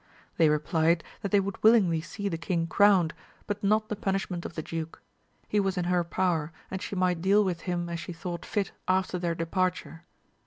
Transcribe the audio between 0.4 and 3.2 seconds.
replied, that they would wilUngly see the king crowned,